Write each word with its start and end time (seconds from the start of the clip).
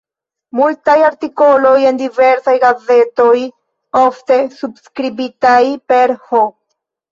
Multaj 0.59 0.95
artikoloj 1.09 1.73
en 1.89 1.99
diversaj 1.99 2.55
gazetoj, 2.65 3.35
ofte 4.01 4.41
subskribitaj 4.57 5.63
per 5.95 6.19
"H. 6.27 6.45